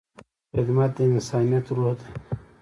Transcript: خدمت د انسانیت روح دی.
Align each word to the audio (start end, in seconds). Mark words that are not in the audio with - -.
خدمت 0.53 0.91
د 0.97 0.99
انسانیت 1.13 1.65
روح 1.75 1.91
دی. 1.99 2.09